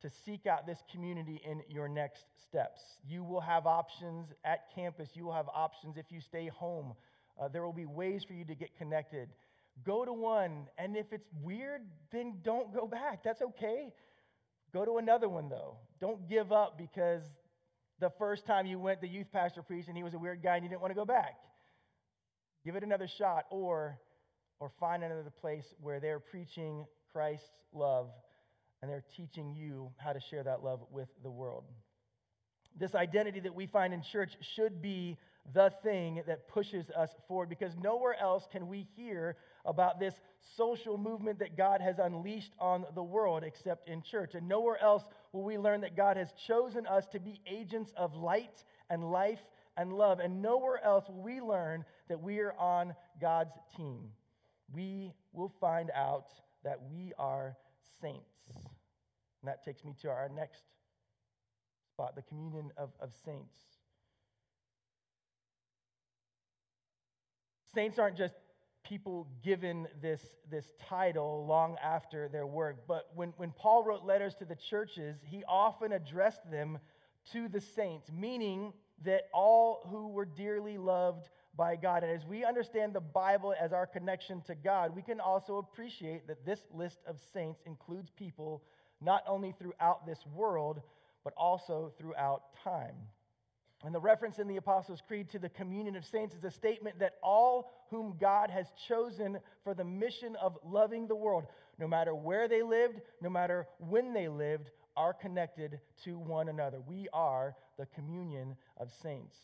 to 0.00 0.08
seek 0.24 0.46
out 0.46 0.66
this 0.66 0.78
community 0.90 1.38
in 1.44 1.60
your 1.68 1.86
next 1.86 2.24
steps. 2.48 2.80
You 3.06 3.24
will 3.24 3.42
have 3.42 3.66
options 3.66 4.28
at 4.42 4.74
campus, 4.74 5.10
you 5.12 5.26
will 5.26 5.34
have 5.34 5.50
options 5.54 5.98
if 5.98 6.06
you 6.08 6.22
stay 6.22 6.48
home. 6.48 6.94
Uh, 7.38 7.48
there 7.48 7.62
will 7.62 7.74
be 7.74 7.84
ways 7.84 8.24
for 8.24 8.32
you 8.32 8.46
to 8.46 8.54
get 8.54 8.74
connected. 8.78 9.28
Go 9.84 10.04
to 10.04 10.12
one, 10.12 10.66
and 10.78 10.96
if 10.96 11.12
it's 11.12 11.28
weird, 11.42 11.82
then 12.10 12.38
don't 12.42 12.72
go 12.72 12.86
back. 12.86 13.22
That's 13.22 13.42
okay. 13.42 13.92
Go 14.72 14.84
to 14.84 14.96
another 14.96 15.28
one, 15.28 15.48
though. 15.48 15.76
Don't 16.00 16.28
give 16.28 16.50
up 16.50 16.78
because 16.78 17.22
the 18.00 18.10
first 18.18 18.46
time 18.46 18.66
you 18.66 18.78
went, 18.78 19.00
the 19.00 19.08
youth 19.08 19.28
pastor 19.32 19.62
preached 19.62 19.88
and 19.88 19.96
he 19.96 20.02
was 20.02 20.14
a 20.14 20.18
weird 20.18 20.42
guy 20.42 20.56
and 20.56 20.64
you 20.64 20.68
didn't 20.68 20.82
want 20.82 20.92
to 20.92 20.96
go 20.96 21.04
back. 21.04 21.36
Give 22.64 22.74
it 22.74 22.82
another 22.82 23.08
shot, 23.18 23.44
or, 23.50 23.98
or 24.58 24.70
find 24.80 25.04
another 25.04 25.32
place 25.40 25.64
where 25.80 26.00
they're 26.00 26.18
preaching 26.18 26.84
Christ's 27.12 27.44
love 27.72 28.10
and 28.82 28.90
they're 28.90 29.04
teaching 29.16 29.54
you 29.54 29.90
how 29.98 30.12
to 30.12 30.20
share 30.30 30.42
that 30.42 30.62
love 30.62 30.80
with 30.90 31.08
the 31.22 31.30
world. 31.30 31.64
This 32.78 32.94
identity 32.94 33.40
that 33.40 33.54
we 33.54 33.66
find 33.66 33.94
in 33.94 34.02
church 34.12 34.30
should 34.54 34.82
be 34.82 35.16
the 35.54 35.70
thing 35.82 36.22
that 36.26 36.48
pushes 36.48 36.90
us 36.90 37.08
forward 37.28 37.48
because 37.48 37.72
nowhere 37.80 38.16
else 38.20 38.44
can 38.50 38.68
we 38.68 38.86
hear 38.96 39.36
about 39.66 40.00
this 40.00 40.14
social 40.56 40.96
movement 40.96 41.40
that 41.40 41.56
God 41.56 41.80
has 41.80 41.98
unleashed 41.98 42.52
on 42.58 42.84
the 42.94 43.02
world 43.02 43.42
except 43.44 43.88
in 43.88 44.02
church. 44.02 44.34
And 44.34 44.48
nowhere 44.48 44.80
else 44.82 45.02
will 45.32 45.42
we 45.42 45.58
learn 45.58 45.80
that 45.82 45.96
God 45.96 46.16
has 46.16 46.28
chosen 46.46 46.86
us 46.86 47.04
to 47.12 47.20
be 47.20 47.40
agents 47.46 47.92
of 47.96 48.14
light 48.14 48.64
and 48.88 49.10
life 49.10 49.40
and 49.76 49.92
love. 49.92 50.20
And 50.20 50.40
nowhere 50.40 50.82
else 50.82 51.04
will 51.08 51.22
we 51.22 51.40
learn 51.40 51.84
that 52.08 52.20
we 52.20 52.38
are 52.38 52.54
on 52.58 52.94
God's 53.20 53.52
team. 53.76 54.10
We 54.72 55.12
will 55.32 55.52
find 55.60 55.90
out 55.94 56.28
that 56.64 56.78
we 56.90 57.12
are 57.18 57.56
saints. 58.00 58.24
And 58.54 59.48
that 59.48 59.64
takes 59.64 59.84
me 59.84 59.94
to 60.02 60.08
our 60.08 60.28
next 60.34 60.62
spot 61.92 62.14
the 62.14 62.22
communion 62.22 62.70
of, 62.76 62.90
of 63.00 63.10
saints. 63.24 63.54
Saints 67.74 67.98
aren't 67.98 68.16
just 68.16 68.34
people 68.88 69.26
given 69.44 69.88
this, 70.00 70.20
this 70.50 70.64
title 70.88 71.46
long 71.46 71.76
after 71.82 72.28
their 72.28 72.46
work, 72.46 72.76
but 72.86 73.08
when, 73.14 73.32
when 73.36 73.50
Paul 73.52 73.84
wrote 73.84 74.04
letters 74.04 74.34
to 74.38 74.44
the 74.44 74.56
churches, 74.70 75.16
he 75.24 75.42
often 75.48 75.92
addressed 75.92 76.50
them 76.50 76.78
to 77.32 77.48
the 77.48 77.60
saints, 77.60 78.10
meaning 78.12 78.72
that 79.04 79.28
all 79.32 79.86
who 79.90 80.08
were 80.08 80.24
dearly 80.24 80.78
loved 80.78 81.28
by 81.56 81.76
God. 81.76 82.02
And 82.02 82.12
as 82.12 82.26
we 82.26 82.44
understand 82.44 82.92
the 82.92 83.00
Bible 83.00 83.54
as 83.60 83.72
our 83.72 83.86
connection 83.86 84.42
to 84.42 84.54
God, 84.54 84.94
we 84.94 85.02
can 85.02 85.20
also 85.20 85.56
appreciate 85.56 86.26
that 86.28 86.44
this 86.44 86.60
list 86.72 86.98
of 87.06 87.16
saints 87.32 87.60
includes 87.66 88.10
people 88.16 88.62
not 89.00 89.22
only 89.26 89.54
throughout 89.58 90.06
this 90.06 90.20
world, 90.34 90.80
but 91.24 91.34
also 91.36 91.92
throughout 91.98 92.42
time. 92.62 92.94
And 93.84 93.94
the 93.94 94.00
reference 94.00 94.38
in 94.38 94.48
the 94.48 94.56
Apostles' 94.56 95.02
Creed 95.06 95.30
to 95.30 95.38
the 95.38 95.50
communion 95.50 95.96
of 95.96 96.04
saints 96.04 96.34
is 96.34 96.44
a 96.44 96.50
statement 96.50 96.98
that 96.98 97.16
all 97.22 97.70
whom 97.90 98.16
God 98.18 98.50
has 98.50 98.66
chosen 98.88 99.38
for 99.62 99.74
the 99.74 99.84
mission 99.84 100.34
of 100.36 100.56
loving 100.64 101.06
the 101.06 101.14
world, 101.14 101.44
no 101.78 101.86
matter 101.86 102.14
where 102.14 102.48
they 102.48 102.62
lived, 102.62 103.00
no 103.20 103.28
matter 103.28 103.66
when 103.78 104.14
they 104.14 104.28
lived, 104.28 104.70
are 104.96 105.12
connected 105.12 105.78
to 106.04 106.18
one 106.18 106.48
another. 106.48 106.80
We 106.80 107.08
are 107.12 107.54
the 107.78 107.86
communion 107.86 108.56
of 108.78 108.90
saints. 109.02 109.36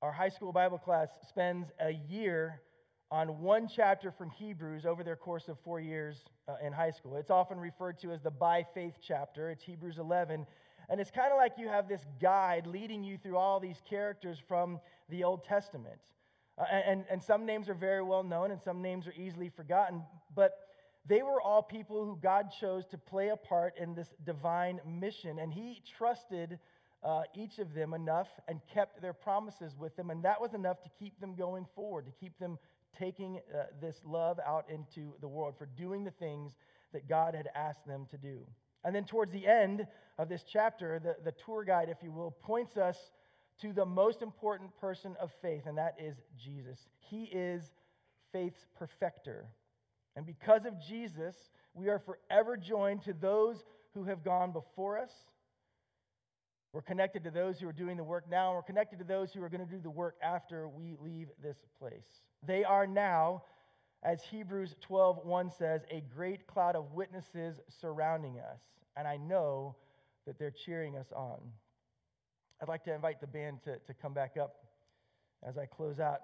Our 0.00 0.12
high 0.12 0.30
school 0.30 0.50
Bible 0.50 0.78
class 0.78 1.08
spends 1.28 1.68
a 1.78 1.90
year 1.90 2.62
on 3.10 3.40
one 3.40 3.68
chapter 3.68 4.10
from 4.10 4.30
Hebrews 4.30 4.86
over 4.86 5.04
their 5.04 5.16
course 5.16 5.48
of 5.48 5.58
four 5.62 5.78
years 5.78 6.24
uh, 6.48 6.54
in 6.64 6.72
high 6.72 6.92
school. 6.92 7.16
It's 7.16 7.30
often 7.30 7.58
referred 7.58 7.98
to 8.00 8.12
as 8.12 8.22
the 8.22 8.30
by 8.30 8.64
faith 8.72 8.94
chapter. 9.06 9.50
It's 9.50 9.62
Hebrews 9.62 9.98
11. 9.98 10.46
And 10.90 11.00
it's 11.00 11.12
kind 11.12 11.30
of 11.32 11.38
like 11.38 11.52
you 11.56 11.68
have 11.68 11.88
this 11.88 12.04
guide 12.20 12.66
leading 12.66 13.04
you 13.04 13.16
through 13.16 13.36
all 13.36 13.60
these 13.60 13.80
characters 13.88 14.38
from 14.48 14.80
the 15.08 15.22
Old 15.22 15.44
Testament. 15.44 16.00
Uh, 16.58 16.64
and, 16.64 17.04
and 17.08 17.22
some 17.22 17.46
names 17.46 17.68
are 17.68 17.74
very 17.74 18.02
well 18.02 18.24
known 18.24 18.50
and 18.50 18.60
some 18.60 18.82
names 18.82 19.06
are 19.06 19.14
easily 19.16 19.48
forgotten. 19.48 20.02
But 20.34 20.52
they 21.06 21.22
were 21.22 21.40
all 21.40 21.62
people 21.62 22.04
who 22.04 22.18
God 22.20 22.46
chose 22.60 22.84
to 22.86 22.98
play 22.98 23.28
a 23.28 23.36
part 23.36 23.74
in 23.78 23.94
this 23.94 24.08
divine 24.26 24.80
mission. 24.84 25.38
And 25.38 25.52
He 25.52 25.80
trusted 25.96 26.58
uh, 27.04 27.22
each 27.34 27.60
of 27.60 27.72
them 27.72 27.94
enough 27.94 28.28
and 28.48 28.60
kept 28.74 29.00
their 29.00 29.12
promises 29.12 29.76
with 29.78 29.94
them. 29.96 30.10
And 30.10 30.24
that 30.24 30.40
was 30.40 30.54
enough 30.54 30.82
to 30.82 30.90
keep 30.98 31.18
them 31.20 31.36
going 31.36 31.66
forward, 31.76 32.06
to 32.06 32.12
keep 32.20 32.36
them 32.40 32.58
taking 32.98 33.40
uh, 33.54 33.66
this 33.80 34.00
love 34.04 34.40
out 34.44 34.66
into 34.68 35.14
the 35.20 35.28
world, 35.28 35.54
for 35.56 35.66
doing 35.66 36.02
the 36.02 36.10
things 36.10 36.52
that 36.92 37.08
God 37.08 37.36
had 37.36 37.48
asked 37.54 37.86
them 37.86 38.06
to 38.10 38.18
do. 38.18 38.40
And 38.84 38.94
then 38.94 39.04
towards 39.04 39.32
the 39.32 39.46
end 39.46 39.86
of 40.18 40.28
this 40.28 40.44
chapter, 40.50 40.98
the, 40.98 41.16
the 41.24 41.34
tour 41.44 41.64
guide, 41.64 41.88
if 41.88 41.98
you 42.02 42.12
will, 42.12 42.30
points 42.30 42.76
us 42.76 42.96
to 43.62 43.72
the 43.72 43.84
most 43.84 44.22
important 44.22 44.76
person 44.78 45.16
of 45.20 45.30
faith, 45.42 45.66
and 45.66 45.76
that 45.76 45.96
is 45.98 46.16
Jesus. 46.42 46.78
He 47.10 47.24
is 47.24 47.62
faith's 48.32 48.64
perfecter. 48.78 49.46
And 50.16 50.24
because 50.24 50.64
of 50.64 50.80
Jesus, 50.80 51.34
we 51.74 51.88
are 51.88 51.98
forever 51.98 52.56
joined 52.56 53.02
to 53.02 53.12
those 53.12 53.62
who 53.94 54.04
have 54.04 54.24
gone 54.24 54.52
before 54.52 54.98
us. 54.98 55.10
We're 56.72 56.82
connected 56.82 57.24
to 57.24 57.30
those 57.30 57.58
who 57.58 57.68
are 57.68 57.72
doing 57.72 57.96
the 57.96 58.04
work 58.04 58.30
now, 58.30 58.48
and 58.48 58.56
we're 58.56 58.62
connected 58.62 59.00
to 59.00 59.04
those 59.04 59.32
who 59.32 59.42
are 59.42 59.48
going 59.48 59.66
to 59.66 59.70
do 59.70 59.80
the 59.80 59.90
work 59.90 60.14
after 60.22 60.68
we 60.68 60.96
leave 61.00 61.28
this 61.42 61.56
place. 61.78 62.06
They 62.46 62.62
are 62.62 62.86
now, 62.86 63.42
as 64.02 64.22
Hebrews 64.22 64.74
12 64.80 65.24
1 65.24 65.50
says, 65.58 65.82
a 65.90 66.02
great 66.14 66.46
cloud 66.46 66.76
of 66.76 66.92
witnesses 66.92 67.60
surrounding 67.80 68.38
us. 68.38 68.60
And 68.96 69.06
I 69.06 69.16
know 69.16 69.76
that 70.26 70.38
they're 70.38 70.54
cheering 70.64 70.96
us 70.96 71.12
on. 71.14 71.38
I'd 72.60 72.68
like 72.68 72.84
to 72.84 72.94
invite 72.94 73.20
the 73.20 73.26
band 73.26 73.62
to, 73.64 73.76
to 73.86 73.94
come 73.94 74.12
back 74.12 74.36
up 74.40 74.56
as 75.46 75.56
I 75.56 75.66
close 75.66 75.98
out. 75.98 76.20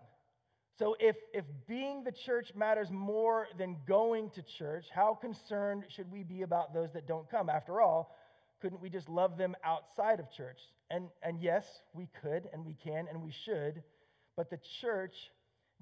So, 0.79 0.95
if, 1.01 1.17
if 1.33 1.45
being 1.67 2.05
the 2.05 2.13
church 2.13 2.49
matters 2.55 2.91
more 2.91 3.47
than 3.57 3.77
going 3.89 4.29
to 4.31 4.43
church, 4.43 4.87
how 4.95 5.15
concerned 5.15 5.85
should 5.89 6.11
we 6.13 6.23
be 6.23 6.43
about 6.43 6.75
those 6.75 6.93
that 6.93 7.09
don't 7.09 7.31
come? 7.31 7.49
After 7.49 7.81
all, 7.81 8.15
couldn't 8.61 8.83
we 8.83 8.91
just 8.91 9.09
love 9.09 9.39
them 9.39 9.55
outside 9.65 10.21
of 10.21 10.31
church? 10.31 10.59
And, 10.91 11.09
and 11.23 11.41
yes, 11.41 11.65
we 11.95 12.09
could, 12.23 12.49
and 12.53 12.65
we 12.65 12.75
can, 12.75 13.07
and 13.11 13.23
we 13.23 13.33
should. 13.45 13.83
But 14.37 14.51
the 14.51 14.59
church 14.83 15.15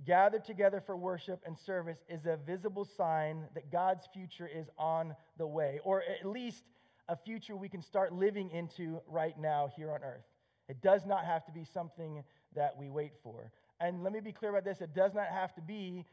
gathered 0.05 0.45
together 0.45 0.81
for 0.81 0.97
worship 0.97 1.41
and 1.47 1.57
service 1.59 1.99
is 2.09 2.27
a 2.27 2.37
visible 2.37 2.85
sign 2.85 3.45
that 3.55 3.71
God's 3.71 4.07
future 4.12 4.49
is 4.53 4.69
on 4.79 5.15
the 5.39 5.47
way, 5.47 5.81
or 5.85 6.03
at 6.03 6.27
least 6.27 6.65
a 7.09 7.16
future 7.16 7.57
we 7.57 7.69
can 7.69 7.83
start 7.83 8.12
living 8.12 8.51
into 8.51 9.01
right 9.07 9.39
now 9.39 9.71
here 9.77 9.91
on 9.91 10.03
earth. 10.03 10.25
It 10.69 10.83
does 10.83 11.07
not 11.07 11.25
have 11.25 11.45
to 11.47 11.53
be 11.53 11.65
something 11.65 12.25
that 12.55 12.77
we 12.79 12.89
wait 12.89 13.12
for. 13.23 13.51
And 13.81 14.03
let 14.03 14.12
me 14.12 14.21
be 14.21 14.33
clear 14.33 14.51
about 14.51 14.65
this 14.65 14.81
it 14.81 14.95
does 14.95 15.15
not 15.15 15.27
have 15.27 15.55
to 15.55 15.61
be 15.61 16.05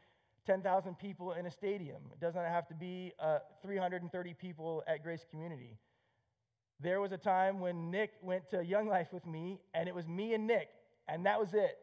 10,000 0.46 0.98
people 0.98 1.32
in 1.32 1.46
a 1.46 1.50
stadium, 1.50 2.02
it 2.12 2.20
does 2.20 2.34
not 2.34 2.46
have 2.46 2.66
to 2.68 2.74
be 2.74 3.12
uh, 3.20 3.38
330 3.62 4.34
people 4.34 4.82
at 4.88 5.02
Grace 5.02 5.24
Community. 5.30 5.76
There 6.80 7.00
was 7.00 7.12
a 7.12 7.18
time 7.18 7.60
when 7.60 7.92
Nick 7.92 8.10
went 8.22 8.50
to 8.50 8.64
Young 8.64 8.88
Life 8.88 9.12
with 9.12 9.24
me, 9.24 9.60
and 9.72 9.88
it 9.88 9.94
was 9.94 10.08
me 10.08 10.34
and 10.34 10.48
Nick, 10.48 10.68
and 11.06 11.24
that 11.26 11.38
was 11.38 11.54
it. 11.54 11.78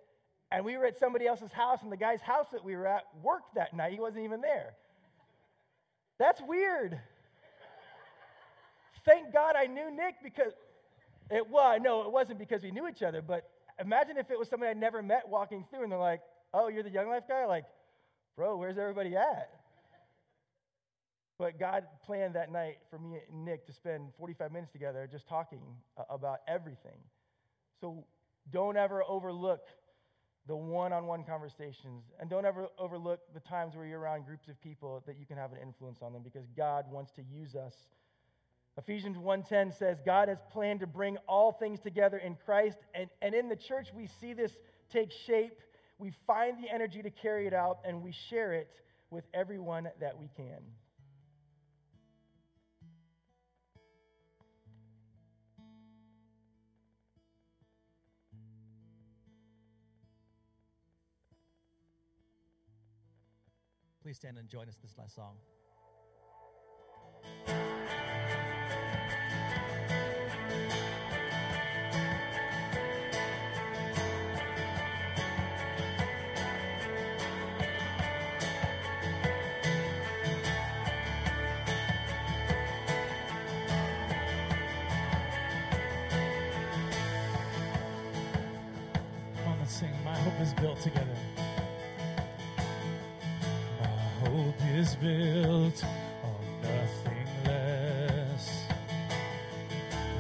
And 0.52 0.66
we 0.66 0.78
were 0.78 0.86
at 0.86 0.98
somebody 0.98 1.28
else's 1.28 1.52
house, 1.52 1.84
and 1.84 1.92
the 1.92 1.98
guy's 1.98 2.22
house 2.22 2.48
that 2.52 2.64
we 2.64 2.76
were 2.76 2.88
at 2.88 3.04
worked 3.22 3.56
that 3.56 3.76
night. 3.76 3.94
He 3.94 4.00
wasn't 4.00 4.26
even 4.26 4.42
there. 4.42 4.74
That's 6.18 6.42
weird. 6.42 7.00
Thank 9.06 9.32
God 9.32 9.56
I 9.56 9.68
knew 9.68 9.90
Nick 9.92 10.16
because 10.24 10.54
It 11.32 11.48
was, 11.48 11.80
no, 11.84 12.02
it 12.04 12.12
wasn't 12.12 12.40
because 12.40 12.64
we 12.64 12.72
knew 12.72 12.88
each 12.88 13.04
other, 13.04 13.22
but 13.22 13.50
imagine 13.80 14.18
if 14.18 14.32
it 14.32 14.40
was 14.40 14.50
somebody 14.50 14.72
I'd 14.72 14.78
never 14.78 15.04
met 15.04 15.28
walking 15.28 15.66
through 15.70 15.84
and 15.84 15.92
they're 15.92 16.00
like, 16.00 16.22
oh, 16.54 16.68
you're 16.70 16.84
the 16.84 16.90
Young 16.90 17.08
Life 17.08 17.24
guy? 17.28 17.46
Like, 17.46 17.66
bro, 18.36 18.58
where's 18.58 18.78
everybody 18.78 19.16
at? 19.16 19.50
But 21.38 21.60
God 21.60 21.86
planned 22.06 22.34
that 22.36 22.52
night 22.52 22.78
for 22.90 22.98
me 22.98 23.20
and 23.30 23.46
Nick 23.46 23.68
to 23.68 23.74
spend 23.74 24.10
45 24.18 24.52
minutes 24.52 24.72
together 24.72 25.08
just 25.10 25.28
talking 25.28 25.62
about 26.10 26.40
everything. 26.48 26.98
So 27.80 28.06
don't 28.52 28.76
ever 28.76 29.04
overlook 29.08 29.62
the 30.48 30.56
one 30.56 30.94
on 30.94 31.06
one 31.06 31.24
conversations. 31.24 32.04
And 32.20 32.30
don't 32.30 32.46
ever 32.46 32.68
overlook 32.78 33.20
the 33.34 33.40
times 33.40 33.76
where 33.76 33.86
you're 33.86 34.00
around 34.00 34.26
groups 34.26 34.48
of 34.48 34.60
people 34.62 35.04
that 35.06 35.18
you 35.20 35.26
can 35.26 35.38
have 35.38 35.52
an 35.52 35.60
influence 35.62 36.00
on 36.02 36.14
them 36.14 36.24
because 36.24 36.48
God 36.58 36.86
wants 36.92 37.12
to 37.14 37.22
use 37.24 37.56
us. 37.56 37.74
Ephesians 38.78 39.18
1:10 39.18 39.74
says 39.74 40.00
God 40.06 40.30
has 40.30 40.40
planned 40.52 40.80
to 40.80 40.88
bring 40.88 41.18
all 41.28 41.52
things 41.52 41.80
together 41.80 42.18
in 42.18 42.36
Christ 42.36 42.78
and, 42.94 43.10
and 43.22 43.36
in 43.36 43.50
the 43.50 43.56
church 43.56 43.90
we 43.94 44.08
see 44.08 44.34
this 44.34 44.54
take 44.90 45.12
shape. 45.12 45.60
We 45.98 46.12
find 46.26 46.64
the 46.64 46.74
energy 46.74 47.02
to 47.02 47.10
carry 47.10 47.46
it 47.46 47.54
out 47.54 47.80
and 47.84 48.02
we 48.02 48.14
share 48.30 48.54
it 48.54 48.70
with 49.10 49.26
everyone 49.34 49.90
that 50.00 50.18
we 50.18 50.30
can. 50.38 50.64
Please 64.10 64.18
stand 64.18 64.40
and 64.40 64.50
join 64.50 64.68
us 64.68 64.76
this 64.82 64.98
last 64.98 65.14
song. 65.14 65.36
Come 89.36 89.54
on, 89.54 89.60
let's 89.60 89.72
sing. 89.72 89.94
My 90.04 90.16
hope 90.18 90.42
is 90.42 90.56
built 90.56 90.80
together. 90.80 91.06
Built 95.02 95.84
on 96.24 96.62
nothing 96.62 97.28
less 97.46 98.66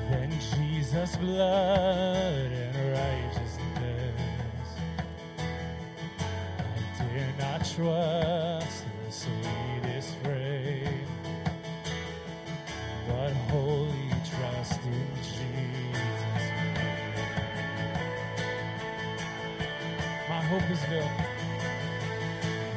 than 0.09 0.31
Jesus' 0.31 1.17
blood 1.17 2.51
and 2.51 2.75
righteousness. 2.93 4.21
I 6.99 7.03
dare 7.13 7.33
not 7.39 7.59
trust 7.65 8.85
the 9.05 9.11
sweetest 9.11 10.15
frame, 10.23 11.07
but 13.07 13.33
wholly 13.49 14.11
trust 14.23 14.79
in 14.85 15.07
Jesus. 15.17 16.43
My 20.29 20.41
hope 20.43 20.71
is 20.71 20.83
built 20.85 21.11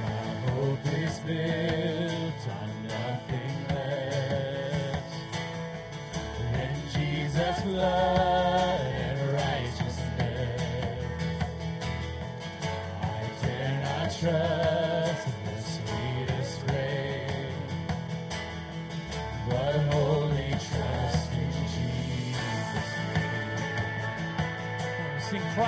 My 0.02 0.50
hope 0.52 0.86
is 0.98 1.18
built 1.20 1.61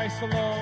Christ. 0.04 0.20
Christ 0.20 0.53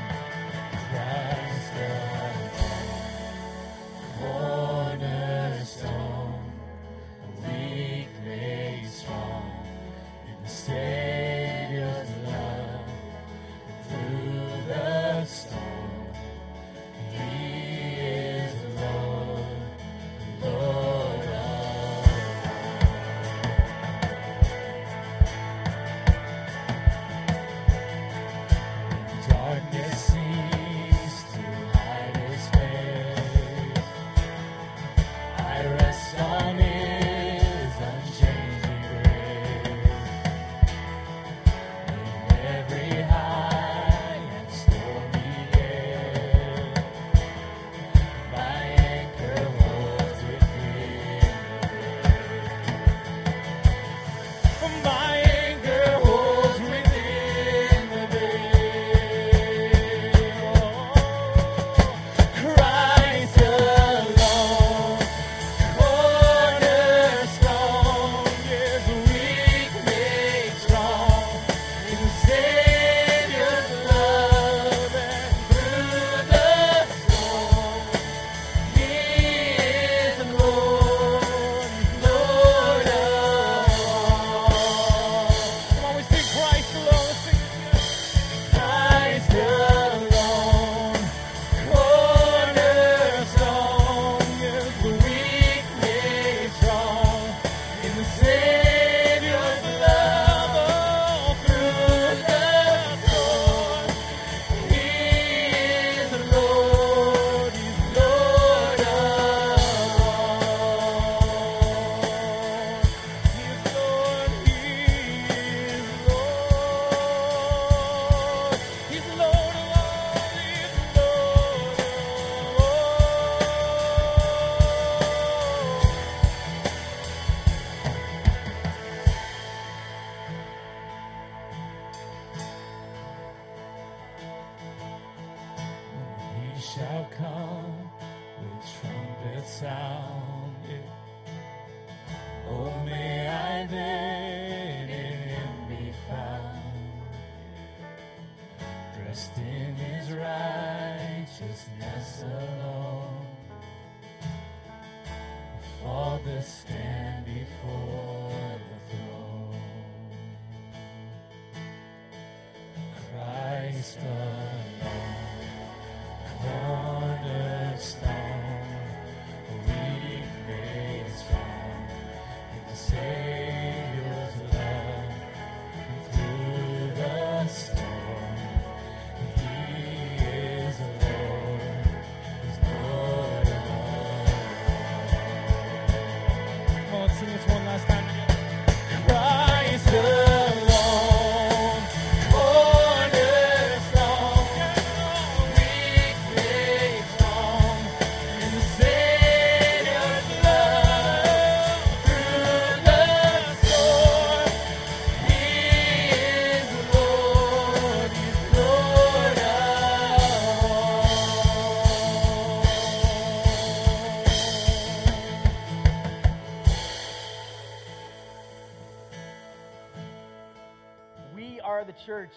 church. 222.07 222.33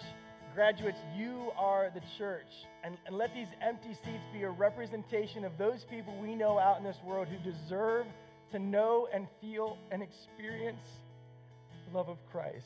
Graduates, 0.53 0.99
you 1.17 1.51
are 1.57 1.91
the 1.93 2.01
church. 2.17 2.47
And, 2.83 2.97
and 3.05 3.17
let 3.17 3.33
these 3.33 3.47
empty 3.61 3.93
seats 3.93 4.23
be 4.31 4.43
a 4.43 4.49
representation 4.49 5.43
of 5.43 5.57
those 5.57 5.85
people 5.89 6.17
we 6.21 6.35
know 6.35 6.57
out 6.57 6.77
in 6.77 6.83
this 6.83 6.97
world 7.05 7.27
who 7.27 7.37
deserve 7.51 8.05
to 8.51 8.59
know 8.59 9.07
and 9.13 9.27
feel 9.41 9.77
and 9.91 10.01
experience 10.01 10.87
the 11.87 11.97
love 11.97 12.09
of 12.09 12.17
Christ. 12.31 12.65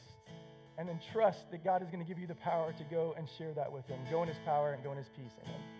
And 0.77 0.87
then 0.87 0.99
trust 1.11 1.39
that 1.51 1.63
God 1.63 1.81
is 1.81 1.89
going 1.89 2.03
to 2.03 2.07
give 2.07 2.19
you 2.19 2.27
the 2.27 2.35
power 2.35 2.73
to 2.77 2.83
go 2.85 3.13
and 3.17 3.27
share 3.37 3.53
that 3.55 3.71
with 3.71 3.85
Him. 3.87 3.99
Go 4.11 4.21
in 4.21 4.29
His 4.29 4.37
power 4.45 4.73
and 4.73 4.83
go 4.83 4.91
in 4.91 4.97
His 4.97 5.09
peace. 5.15 5.33
Amen. 5.43 5.78